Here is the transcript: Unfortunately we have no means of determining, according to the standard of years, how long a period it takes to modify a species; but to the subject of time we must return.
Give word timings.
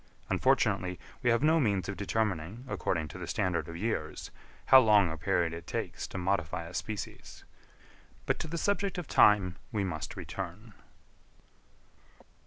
Unfortunately 0.31 0.99
we 1.21 1.29
have 1.29 1.43
no 1.43 1.59
means 1.59 1.87
of 1.87 1.95
determining, 1.95 2.65
according 2.67 3.07
to 3.09 3.19
the 3.19 3.27
standard 3.27 3.67
of 3.67 3.77
years, 3.77 4.31
how 4.65 4.79
long 4.79 5.11
a 5.11 5.15
period 5.15 5.53
it 5.53 5.67
takes 5.67 6.07
to 6.07 6.17
modify 6.17 6.63
a 6.63 6.73
species; 6.73 7.43
but 8.25 8.39
to 8.39 8.47
the 8.47 8.57
subject 8.57 8.97
of 8.97 9.07
time 9.07 9.57
we 9.71 9.83
must 9.83 10.15
return. 10.15 10.73